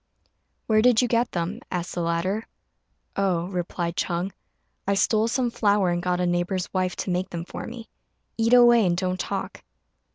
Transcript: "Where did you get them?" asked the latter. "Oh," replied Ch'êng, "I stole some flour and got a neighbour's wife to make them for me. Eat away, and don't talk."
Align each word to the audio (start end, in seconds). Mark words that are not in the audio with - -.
"Where 0.65 0.81
did 0.81 1.03
you 1.03 1.07
get 1.07 1.31
them?" 1.31 1.59
asked 1.69 1.93
the 1.93 2.01
latter. 2.01 2.47
"Oh," 3.15 3.45
replied 3.49 3.95
Ch'êng, 3.95 4.31
"I 4.87 4.95
stole 4.95 5.27
some 5.27 5.51
flour 5.51 5.91
and 5.91 6.01
got 6.01 6.19
a 6.19 6.25
neighbour's 6.25 6.73
wife 6.73 6.95
to 6.95 7.11
make 7.11 7.29
them 7.29 7.45
for 7.45 7.67
me. 7.67 7.87
Eat 8.35 8.55
away, 8.55 8.83
and 8.83 8.97
don't 8.97 9.19
talk." 9.19 9.63